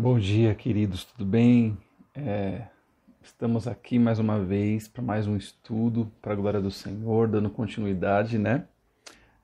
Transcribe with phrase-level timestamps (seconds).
[0.00, 1.76] Bom dia, queridos, tudo bem?
[2.14, 2.68] É,
[3.20, 7.50] estamos aqui mais uma vez para mais um estudo para a glória do Senhor, dando
[7.50, 8.68] continuidade, né?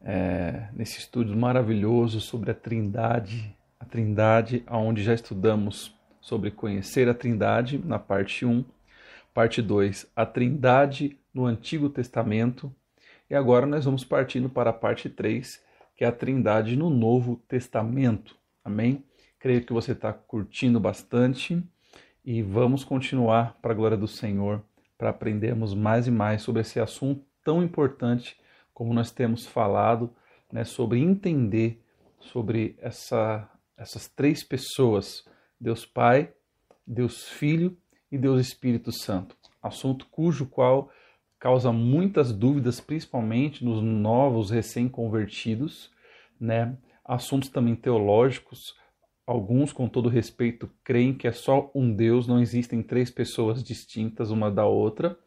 [0.00, 7.14] É, nesse estudo maravilhoso sobre a Trindade, a Trindade, onde já estudamos sobre conhecer a
[7.14, 8.64] Trindade na parte 1,
[9.34, 12.72] parte 2, a Trindade no Antigo Testamento,
[13.28, 15.60] e agora nós vamos partindo para a parte 3,
[15.96, 18.36] que é a Trindade no Novo Testamento.
[18.64, 19.02] Amém?
[19.44, 21.62] Creio que você está curtindo bastante
[22.24, 24.64] e vamos continuar para a glória do Senhor,
[24.96, 28.38] para aprendermos mais e mais sobre esse assunto tão importante
[28.72, 30.10] como nós temos falado,
[30.50, 31.84] né, sobre entender
[32.18, 33.46] sobre essa,
[33.76, 35.28] essas três pessoas,
[35.60, 36.32] Deus Pai,
[36.86, 37.76] Deus Filho
[38.10, 39.36] e Deus Espírito Santo.
[39.62, 40.90] Assunto cujo qual
[41.38, 45.92] causa muitas dúvidas, principalmente nos novos recém-convertidos,
[46.40, 46.78] né?
[47.04, 48.74] Assuntos também teológicos,
[49.26, 54.30] alguns, com todo respeito, creem que é só um Deus, não existem três pessoas distintas
[54.30, 55.18] uma da outra.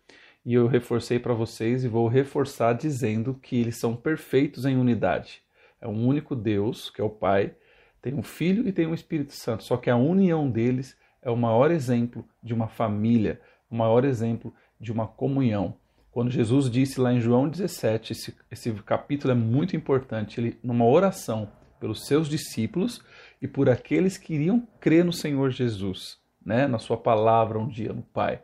[0.45, 5.41] E eu reforcei para vocês e vou reforçar dizendo que eles são perfeitos em unidade.
[5.81, 7.53] É um único Deus, que é o Pai,
[8.01, 9.63] tem um Filho e tem um Espírito Santo.
[9.63, 14.53] Só que a união deles é o maior exemplo de uma família, o maior exemplo
[14.79, 15.75] de uma comunhão.
[16.11, 20.85] Quando Jesus disse lá em João 17, esse, esse capítulo é muito importante, ele, numa
[20.85, 23.03] oração pelos seus discípulos,
[23.41, 27.93] e por aqueles que iriam crer no Senhor Jesus, né, na sua palavra um dia
[27.93, 28.41] no Pai.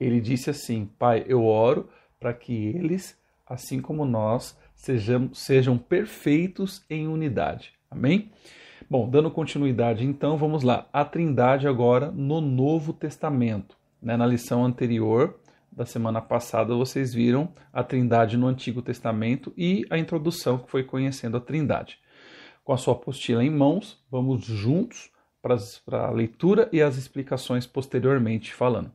[0.00, 6.84] Ele disse assim: Pai, eu oro para que eles, assim como nós, sejam, sejam perfeitos
[6.88, 7.72] em unidade.
[7.90, 8.30] Amém?
[8.88, 10.88] Bom, dando continuidade, então, vamos lá.
[10.92, 13.76] A Trindade agora no Novo Testamento.
[14.00, 14.16] Né?
[14.16, 15.38] Na lição anterior,
[15.72, 20.84] da semana passada, vocês viram a Trindade no Antigo Testamento e a introdução que foi
[20.84, 21.98] conhecendo a Trindade
[22.64, 28.54] com a sua apostila em mãos, vamos juntos para a leitura e as explicações posteriormente
[28.54, 28.90] falando.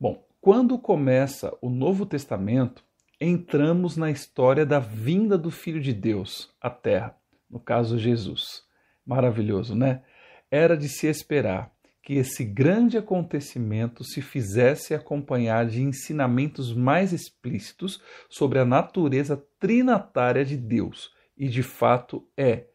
[0.00, 2.82] Bom, quando começa o Novo Testamento,
[3.20, 7.16] entramos na história da vinda do Filho de Deus à Terra,
[7.50, 8.64] no caso Jesus.
[9.06, 10.02] Maravilhoso, né?
[10.50, 11.70] Era de se esperar
[12.02, 20.44] que esse grande acontecimento se fizesse acompanhar de ensinamentos mais explícitos sobre a natureza trinatária
[20.44, 22.66] de Deus, e de fato é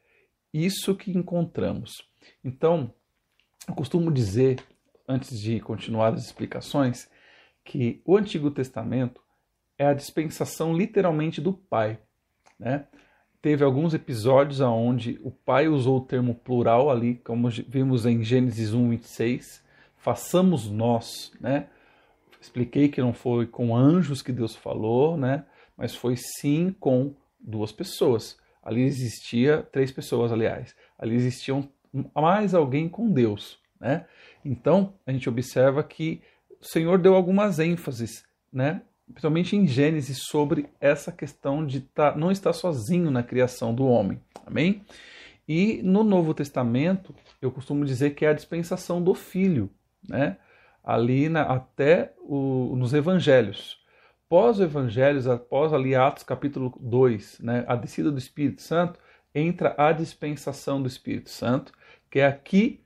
[0.54, 2.08] isso que encontramos.
[2.44, 2.94] Então,
[3.68, 4.64] eu costumo dizer,
[5.08, 7.10] antes de continuar as explicações,
[7.64, 9.22] que o Antigo Testamento
[9.78, 12.00] é a dispensação literalmente do Pai.
[12.58, 12.86] Né?
[13.42, 18.74] Teve alguns episódios onde o Pai usou o termo plural ali, como vimos em Gênesis
[18.74, 19.64] 1, 26,
[19.98, 21.68] façamos nós, né?
[22.42, 25.46] Expliquei que não foi com anjos que Deus falou, né?
[25.78, 28.38] Mas foi sim com duas pessoas.
[28.62, 30.76] Ali existia três pessoas, aliás.
[30.98, 31.70] Ali existiam
[32.14, 34.06] mais alguém com Deus, né?
[34.44, 36.22] Então, a gente observa que
[36.60, 38.82] o Senhor deu algumas ênfases, né?
[39.08, 44.22] Principalmente em Gênesis sobre essa questão de tá, não estar sozinho na criação do homem.
[44.46, 44.84] Amém?
[45.48, 49.70] E no Novo Testamento, eu costumo dizer que é a dispensação do Filho,
[50.08, 50.38] né?
[50.84, 53.79] Ali na, até o, nos Evangelhos
[54.30, 59.00] pós-evangelhos, após ali Atos capítulo 2, né, a descida do Espírito Santo,
[59.34, 61.74] entra a dispensação do Espírito Santo,
[62.10, 62.82] que é aqui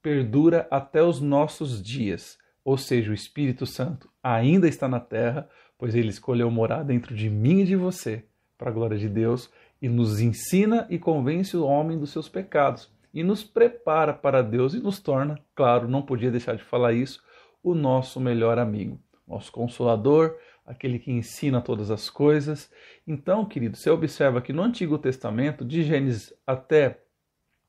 [0.00, 2.38] perdura até os nossos dias.
[2.64, 7.28] Ou seja, o Espírito Santo ainda está na terra, pois ele escolheu morar dentro de
[7.28, 8.24] mim e de você,
[8.56, 9.50] para a glória de Deus,
[9.82, 14.74] e nos ensina e convence o homem dos seus pecados, e nos prepara para Deus
[14.74, 17.22] e nos torna, claro, não podia deixar de falar isso,
[17.62, 22.70] o nosso melhor amigo, nosso consolador, aquele que ensina todas as coisas.
[23.06, 27.00] Então, querido, você observa que no Antigo Testamento, de Gênesis até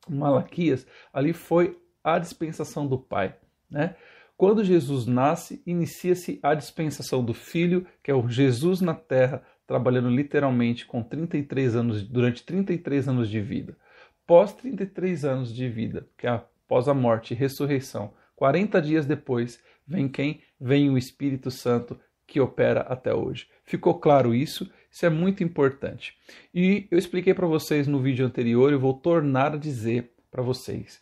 [0.08, 3.36] Malaquias, ali foi a dispensação do Pai,
[3.70, 3.96] né?
[4.38, 10.10] Quando Jesus nasce, inicia-se a dispensação do Filho, que é o Jesus na terra, trabalhando
[10.10, 13.78] literalmente com 33 anos, durante 33 anos de vida.
[14.26, 19.62] Pós 33 anos de vida, que é após a morte e ressurreição, 40 dias depois,
[19.86, 20.42] vem quem?
[20.60, 23.48] Vem o Espírito Santo que opera até hoje.
[23.66, 24.70] Ficou claro isso?
[24.92, 26.16] Isso é muito importante.
[26.54, 31.02] E eu expliquei para vocês no vídeo anterior, eu vou tornar a dizer para vocês.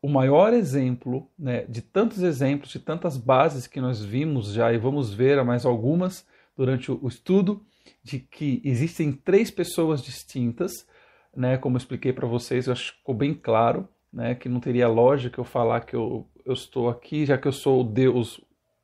[0.00, 4.78] O maior exemplo, né, de tantos exemplos, de tantas bases que nós vimos já e
[4.78, 6.26] vamos ver mais algumas
[6.56, 7.64] durante o estudo,
[8.02, 10.86] de que existem três pessoas distintas,
[11.34, 14.60] né, como eu expliquei para vocês, eu acho que ficou bem claro, né, que não
[14.60, 18.40] teria lógica eu falar que eu, eu estou aqui, já que eu sou o Deus,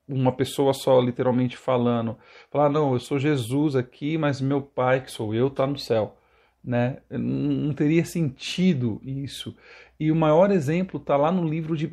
[0.08, 2.16] uma pessoa só literalmente falando,
[2.50, 6.16] falar, não, eu sou Jesus aqui, mas meu pai, que sou eu, está no céu.
[6.64, 6.98] né?
[7.10, 9.54] Não teria sentido isso.
[9.98, 11.92] E o maior exemplo está lá no livro de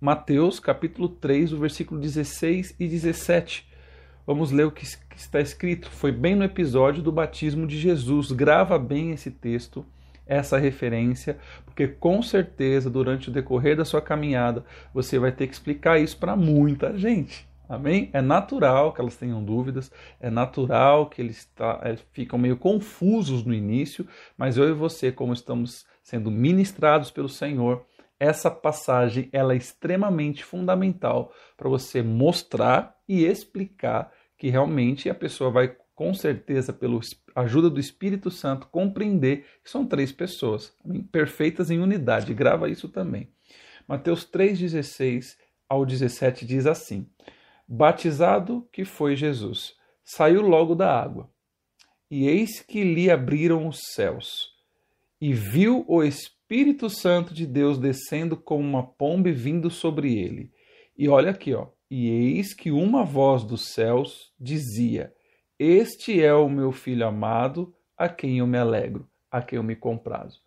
[0.00, 3.66] Mateus, capítulo 3, o versículo 16 e 17.
[4.26, 4.84] Vamos ler o que
[5.16, 5.90] está escrito.
[5.90, 8.32] Foi bem no episódio do batismo de Jesus.
[8.32, 9.84] Grava bem esse texto,
[10.26, 15.52] essa referência, porque com certeza durante o decorrer da sua caminhada você vai ter que
[15.52, 17.46] explicar isso para muita gente.
[17.68, 18.10] Amém?
[18.12, 19.90] É natural que elas tenham dúvidas,
[20.20, 24.06] é natural que eles tá, é, ficam meio confusos no início,
[24.36, 27.84] mas eu e você, como estamos sendo ministrados pelo Senhor,
[28.20, 35.50] essa passagem ela é extremamente fundamental para você mostrar e explicar que realmente a pessoa
[35.50, 36.98] vai com certeza pela
[37.34, 40.74] ajuda do Espírito Santo compreender que são três pessoas
[41.12, 42.34] perfeitas em unidade.
[42.34, 43.28] Grava isso também.
[43.86, 45.36] Mateus 3:16
[45.68, 47.06] ao 17 diz assim:
[47.66, 49.74] Batizado que foi Jesus,
[50.04, 51.30] saiu logo da água.
[52.10, 54.52] E eis que lhe abriram os céus,
[55.20, 60.52] e viu o Espírito Santo de Deus descendo como uma pomba vindo sobre ele.
[60.96, 61.68] E olha aqui, ó.
[61.90, 65.12] E eis que uma voz dos céus dizia:
[65.58, 69.76] Este é o meu filho amado, a quem eu me alegro, a quem eu me
[69.76, 70.40] comprazo.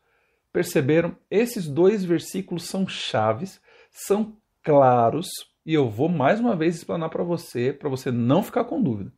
[0.51, 1.15] Perceberam?
[1.29, 5.27] Esses dois versículos são chaves, são claros
[5.65, 9.11] e eu vou mais uma vez explanar para você, para você não ficar com dúvida.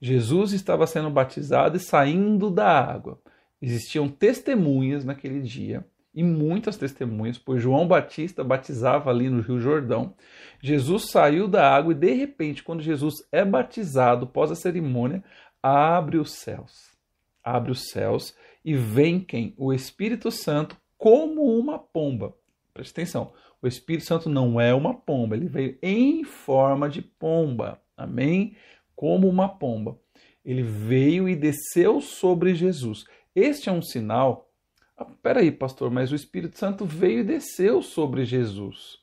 [0.00, 3.20] Jesus estava sendo batizado e saindo da água.
[3.62, 5.86] Existiam testemunhas naquele dia,
[6.18, 10.16] e muitas testemunhas, pois João Batista batizava ali no Rio Jordão.
[10.60, 15.22] Jesus saiu da água e, de repente, quando Jesus é batizado, após a cerimônia,
[15.62, 16.90] abre os céus.
[17.40, 18.34] Abre os céus
[18.64, 19.54] e vem quem?
[19.56, 22.34] O Espírito Santo como uma pomba.
[22.74, 23.32] Preste atenção.
[23.62, 27.80] O Espírito Santo não é uma pomba, ele veio em forma de pomba.
[27.96, 28.56] Amém?
[28.96, 29.96] Como uma pomba.
[30.44, 33.04] Ele veio e desceu sobre Jesus.
[33.36, 34.47] Este é um sinal.
[34.98, 38.98] Ah, peraí, pastor, mas o Espírito Santo veio e desceu sobre Jesus.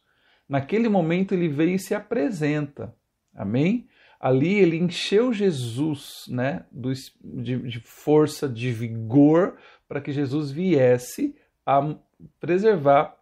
[0.47, 2.93] Naquele momento ele veio e se apresenta.
[3.33, 3.87] Amém?
[4.19, 9.57] Ali ele encheu Jesus né, de, de força, de vigor,
[9.87, 11.95] para que Jesus viesse a
[12.39, 13.15] preservar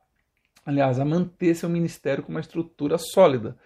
[0.66, 3.58] aliás, a manter seu ministério com uma estrutura sólida.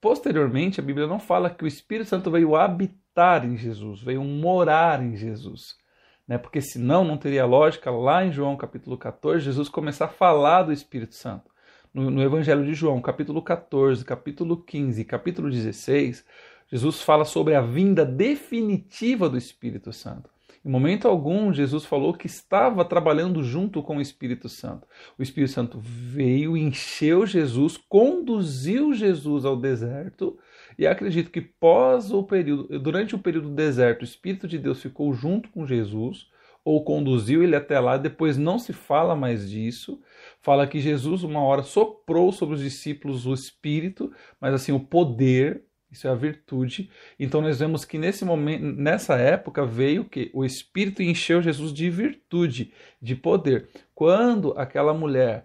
[0.00, 5.02] Posteriormente, a Bíblia não fala que o Espírito Santo veio habitar em Jesus, veio morar
[5.02, 5.78] em Jesus.
[6.26, 6.38] Né?
[6.38, 10.72] Porque senão não teria lógica lá em João capítulo 14, Jesus começar a falar do
[10.72, 11.50] Espírito Santo.
[11.92, 16.24] No, no Evangelho de João, capítulo 14, capítulo 15 capítulo 16,
[16.66, 20.30] Jesus fala sobre a vinda definitiva do Espírito Santo.
[20.64, 24.88] Em momento algum, Jesus falou que estava trabalhando junto com o Espírito Santo.
[25.18, 30.38] O Espírito Santo veio, encheu Jesus, conduziu Jesus ao deserto,
[30.78, 34.80] e acredito que pós o período, durante o período do deserto, o Espírito de Deus
[34.80, 36.28] ficou junto com Jesus,
[36.64, 40.00] ou conduziu ele até lá, depois não se fala mais disso.
[40.40, 44.10] Fala que Jesus uma hora soprou sobre os discípulos o espírito,
[44.40, 45.62] mas assim o poder
[45.94, 46.90] isso é a virtude.
[47.20, 51.88] Então nós vemos que nesse momento, nessa época veio que o Espírito encheu Jesus de
[51.88, 53.68] virtude, de poder.
[53.94, 55.44] Quando aquela mulher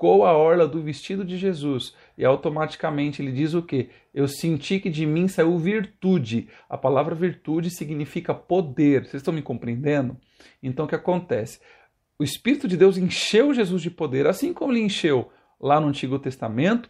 [0.00, 3.90] tocou a orla do vestido de Jesus e automaticamente ele diz o que?
[4.14, 6.48] Eu senti que de mim saiu virtude.
[6.70, 9.02] A palavra virtude significa poder.
[9.02, 10.16] Vocês estão me compreendendo?
[10.62, 11.60] Então o que acontece?
[12.18, 15.30] O Espírito de Deus encheu Jesus de poder, assim como ele encheu
[15.60, 16.88] lá no Antigo Testamento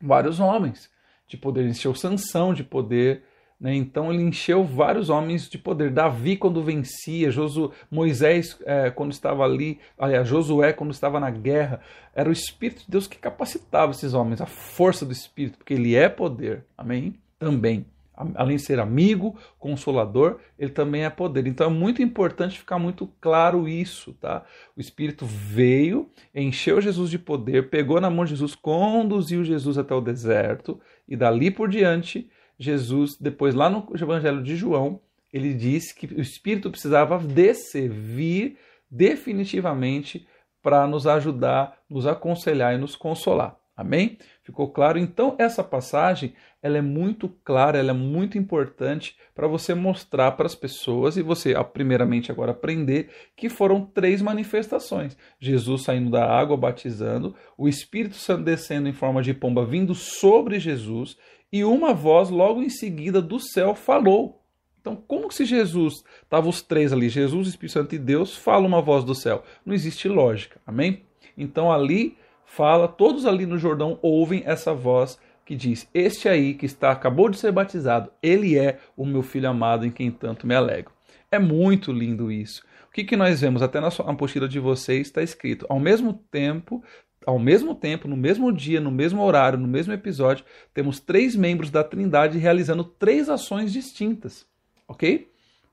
[0.00, 0.90] vários homens
[1.28, 3.22] de poder, encheu Sansão de poder?
[3.60, 5.90] Então ele encheu vários homens de poder.
[5.90, 11.80] Davi quando vencia, Josu, Moisés é, quando estava ali, aliás, Josué quando estava na guerra,
[12.14, 15.94] era o Espírito de Deus que capacitava esses homens, a força do Espírito, porque ele
[15.94, 17.14] é poder, amém?
[17.38, 17.86] Também.
[18.16, 21.48] Além de ser amigo, consolador, ele também é poder.
[21.48, 24.44] Então é muito importante ficar muito claro isso, tá?
[24.76, 29.92] O Espírito veio, encheu Jesus de poder, pegou na mão de Jesus, conduziu Jesus até
[29.92, 35.00] o deserto, e dali por diante, Jesus, depois lá no Evangelho de João,
[35.32, 38.58] ele disse que o Espírito precisava descer, vir
[38.90, 40.26] definitivamente
[40.62, 43.56] para nos ajudar, nos aconselhar e nos consolar.
[43.76, 44.18] Amém?
[44.42, 44.98] Ficou claro?
[44.98, 50.46] Então, essa passagem ela é muito clara, ela é muito importante para você mostrar para
[50.46, 56.56] as pessoas e você, primeiramente, agora aprender que foram três manifestações: Jesus saindo da água,
[56.56, 61.18] batizando, o Espírito Santo descendo em forma de pomba, vindo sobre Jesus,
[61.52, 64.40] e uma voz logo em seguida do céu falou.
[64.80, 68.66] Então, como que se Jesus, estava os três ali, Jesus, Espírito Santo e Deus, fala
[68.66, 69.42] uma voz do céu?
[69.64, 71.02] Não existe lógica, amém?
[71.36, 72.16] Então, ali
[72.54, 77.28] fala, todos ali no Jordão ouvem essa voz que diz: Este aí que está acabou
[77.28, 80.92] de ser batizado, ele é o meu filho amado em quem tanto me alegro.
[81.30, 82.62] É muito lindo isso.
[82.88, 83.60] O que, que nós vemos?
[83.60, 86.82] Até na apostila de vocês está escrito: ao mesmo tempo,
[87.26, 91.70] ao mesmo tempo, no mesmo dia, no mesmo horário, no mesmo episódio, temos três membros
[91.70, 94.46] da Trindade realizando três ações distintas.
[94.86, 95.30] Ok?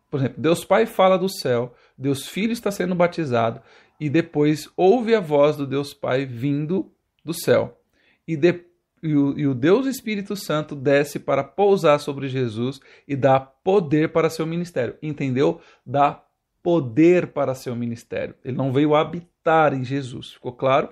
[0.09, 3.61] Por exemplo, Deus Pai fala do céu, Deus Filho está sendo batizado,
[4.01, 6.91] e depois ouve a voz do Deus Pai vindo
[7.24, 7.79] do céu.
[8.27, 8.65] E, de,
[9.03, 14.12] e, o, e o Deus Espírito Santo desce para pousar sobre Jesus e dá poder
[14.12, 14.96] para seu ministério.
[15.03, 15.62] Entendeu?
[15.86, 16.20] Dá
[16.63, 18.34] poder para seu ministério.
[18.43, 20.34] Ele não veio habitar em Jesus.
[20.34, 20.89] Ficou claro?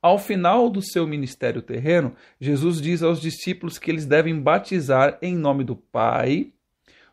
[0.00, 5.36] Ao final do seu ministério terreno, Jesus diz aos discípulos que eles devem batizar em
[5.36, 6.52] nome do Pai,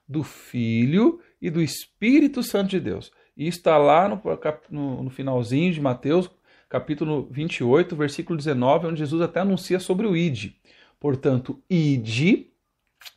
[0.08, 3.12] do Filho e do Espírito Santo de Deus.
[3.40, 4.22] E está lá no,
[4.70, 6.30] no, no finalzinho de Mateus,
[6.68, 10.52] capítulo 28, versículo 19, onde Jesus até anuncia sobre o id.
[11.00, 12.52] Portanto, ide,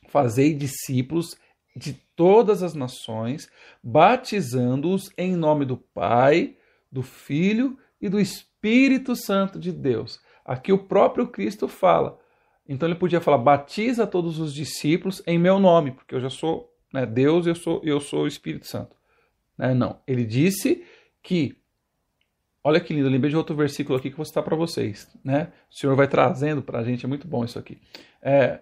[0.07, 1.35] fazei discípulos
[1.75, 3.49] de todas as nações,
[3.83, 6.55] batizando-os em nome do Pai,
[6.89, 10.21] do Filho e do Espírito Santo de Deus.
[10.45, 12.17] Aqui o próprio Cristo fala.
[12.65, 16.73] Então ele podia falar: batiza todos os discípulos em meu nome, porque eu já sou
[16.93, 19.02] né, Deus, eu sou eu sou o Espírito Santo.
[19.57, 19.73] Né?
[19.73, 20.83] Não, ele disse
[21.21, 21.55] que
[22.65, 25.09] Olha que lindo, eu lembrei de outro versículo aqui que vou citar para vocês.
[25.21, 25.49] Né?
[25.69, 27.77] O Senhor vai trazendo para a gente, é muito bom isso aqui.
[28.21, 28.59] É,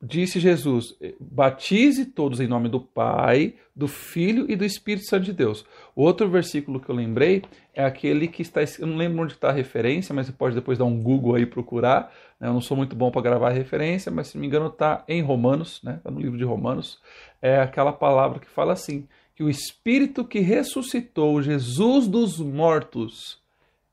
[0.00, 5.32] disse Jesus: batize todos em nome do Pai, do Filho e do Espírito Santo de
[5.32, 5.66] Deus.
[5.96, 7.42] O outro versículo que eu lembrei
[7.74, 8.60] é aquele que está.
[8.78, 11.44] Eu não lembro onde está a referência, mas você pode depois dar um Google aí
[11.44, 12.14] procurar.
[12.38, 12.46] Né?
[12.46, 15.02] Eu não sou muito bom para gravar a referência, mas se não me engano está
[15.08, 15.96] em Romanos, né?
[15.96, 17.00] Está no livro de Romanos.
[17.42, 23.42] É aquela palavra que fala assim: que o Espírito que ressuscitou Jesus dos mortos,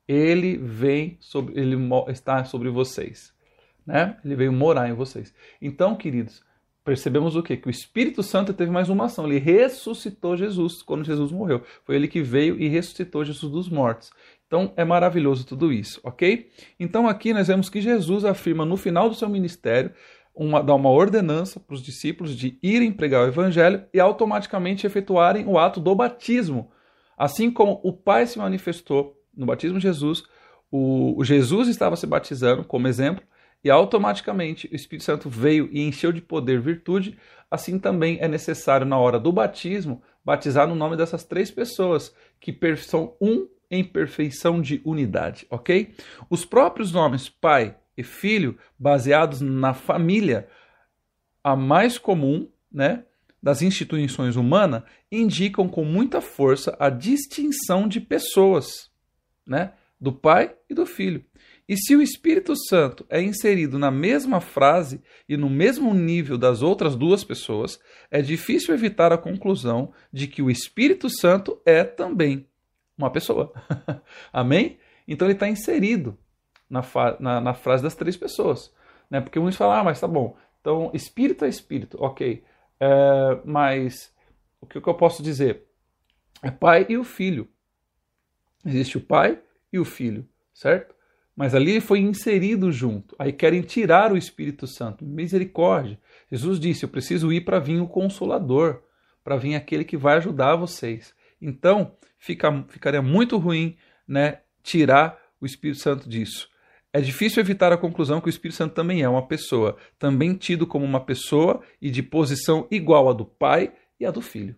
[0.08, 3.34] ele vem sobre, ele está sobre vocês
[3.86, 4.18] né?
[4.24, 5.34] Ele veio morar em vocês.
[5.62, 6.42] Então, queridos,
[6.84, 7.58] percebemos o quê?
[7.58, 9.26] Que o Espírito Santo teve mais uma ação.
[9.26, 11.64] Ele ressuscitou Jesus quando Jesus morreu.
[11.84, 14.12] Foi ele que veio e ressuscitou Jesus dos mortos.
[14.48, 16.50] Então é maravilhoso tudo isso, ok?
[16.78, 19.92] Então aqui nós vemos que Jesus afirma no final do seu ministério,
[20.34, 25.46] uma, dá uma ordenança para os discípulos de irem pregar o evangelho e automaticamente efetuarem
[25.46, 26.72] o ato do batismo.
[27.18, 30.24] Assim como o Pai se manifestou no batismo de Jesus,
[30.72, 33.24] o, o Jesus estava se batizando como exemplo,
[33.64, 37.18] e automaticamente o Espírito Santo veio e encheu de poder virtude,
[37.50, 42.58] assim também é necessário na hora do batismo batizar no nome dessas três pessoas que
[42.78, 45.94] são um em perfeição de unidade, ok?
[46.30, 50.48] Os próprios nomes Pai e Filho, baseados na família,
[51.44, 53.04] a mais comum, né,
[53.42, 58.92] das instituições humanas, indicam com muita força a distinção de pessoas,
[59.46, 61.24] né, do Pai e do Filho.
[61.68, 66.62] E se o Espírito Santo é inserido na mesma frase e no mesmo nível das
[66.62, 67.80] outras duas pessoas,
[68.10, 72.48] é difícil evitar a conclusão de que o Espírito Santo é também
[72.98, 73.54] uma pessoa.
[74.34, 74.80] Amém?
[75.08, 76.18] Então ele está inserido
[76.72, 76.82] na,
[77.20, 78.74] na, na, frase das três pessoas.
[79.10, 79.20] Né?
[79.20, 80.38] Porque uns falam, ah, mas tá bom.
[80.62, 82.44] Então, Espírito é Espírito, ok.
[82.80, 84.14] É, mas
[84.62, 85.66] o que, que eu posso dizer?
[86.42, 87.48] É Pai e o Filho.
[88.66, 89.40] Existe o Pai
[89.74, 90.96] e o Filho, certo?
[91.36, 93.16] Mas ali foi inserido junto.
[93.18, 95.04] Aí querem tirar o Espírito Santo.
[95.04, 96.00] Misericórdia.
[96.32, 98.84] Jesus disse: Eu preciso ir para vir o Consolador,
[99.24, 101.14] para vir aquele que vai ajudar vocês.
[101.42, 103.76] Então, fica, ficaria muito ruim
[104.08, 106.51] né, tirar o Espírito Santo disso.
[106.94, 110.68] É difícil evitar a conclusão que o Espírito Santo também é uma pessoa, também tido
[110.68, 114.56] como uma pessoa e de posição igual à do Pai e à do Filho.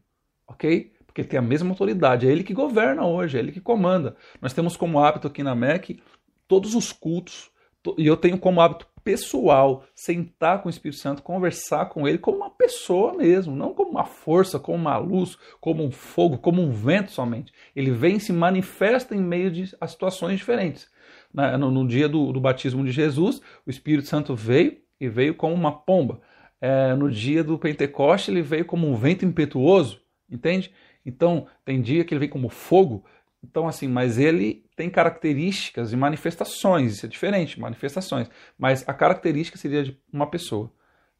[0.47, 0.93] Ok?
[1.05, 4.15] Porque tem a mesma autoridade, é ele que governa hoje, é ele que comanda.
[4.41, 6.01] Nós temos como hábito aqui na MEC
[6.47, 7.51] todos os cultos,
[7.97, 12.37] e eu tenho como hábito pessoal sentar com o Espírito Santo, conversar com ele como
[12.37, 16.71] uma pessoa mesmo, não como uma força, como uma luz, como um fogo, como um
[16.71, 17.51] vento somente.
[17.75, 20.89] Ele vem e se manifesta em meio de situações diferentes.
[21.33, 25.53] No, no dia do, do, batismo de Jesus, o Espírito Santo veio e veio como
[25.53, 26.21] uma pomba.
[26.61, 29.99] É, no dia do Pentecoste, ele veio como um vento impetuoso,
[30.29, 30.71] entende?
[31.05, 33.03] Então, tem dia que ele vem como fogo,
[33.43, 38.29] então, assim, mas ele tem características e manifestações, isso é diferente, manifestações.
[38.57, 40.71] Mas a característica seria de uma pessoa.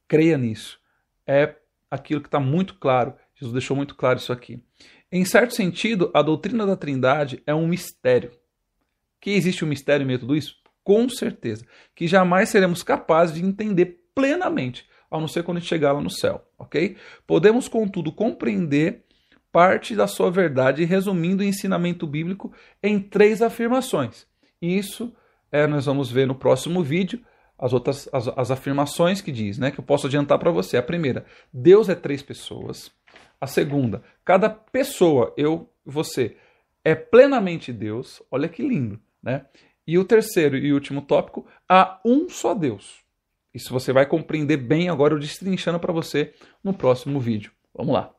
[0.07, 0.79] Creia nisso.
[1.27, 1.55] É
[1.91, 3.13] aquilo que está muito claro.
[3.35, 4.63] Jesus deixou muito claro isso aqui.
[5.11, 8.31] Em certo sentido, a doutrina da Trindade é um mistério.
[9.23, 10.57] Que existe um mistério em tudo isso?
[10.83, 11.65] Com certeza.
[11.95, 16.01] Que jamais seremos capazes de entender plenamente, a não ser quando a gente chegar lá
[16.01, 16.97] no céu, ok?
[17.25, 19.05] Podemos, contudo, compreender
[19.49, 22.51] parte da sua verdade, resumindo o ensinamento bíblico
[22.83, 24.27] em três afirmações.
[24.61, 25.15] Isso
[25.49, 27.21] é, nós vamos ver no próximo vídeo
[27.57, 29.71] as outras as, as afirmações que diz, né?
[29.71, 30.75] Que eu posso adiantar para você.
[30.75, 32.91] A primeira, Deus é três pessoas.
[33.39, 36.35] A segunda, cada pessoa, eu, você,
[36.83, 38.21] é plenamente Deus.
[38.29, 39.45] Olha que lindo, né?
[39.87, 43.01] E o terceiro e último tópico, há um só Deus.
[43.53, 47.51] Isso você vai compreender bem agora, eu destrinchando para você no próximo vídeo.
[47.73, 48.13] Vamos lá.